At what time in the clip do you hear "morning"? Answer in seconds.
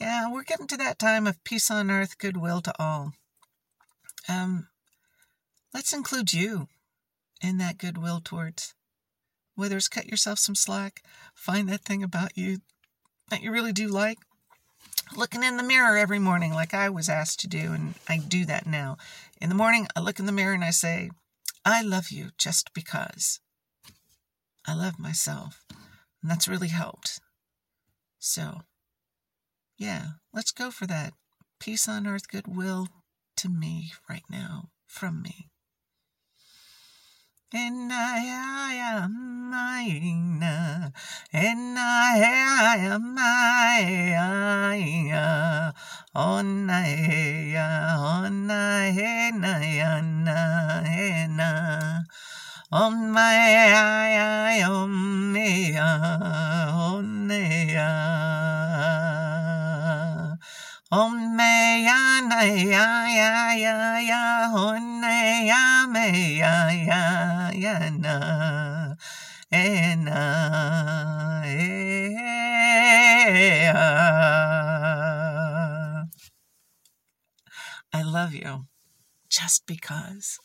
16.20-16.52, 19.56-19.88